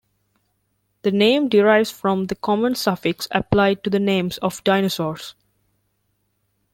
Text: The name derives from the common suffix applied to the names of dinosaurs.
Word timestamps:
The 1.03 1.11
name 1.11 1.47
derives 1.47 1.91
from 1.91 2.25
the 2.25 2.33
common 2.33 2.73
suffix 2.73 3.27
applied 3.29 3.83
to 3.83 3.91
the 3.91 3.99
names 3.99 4.39
of 4.39 4.63
dinosaurs. 4.63 5.35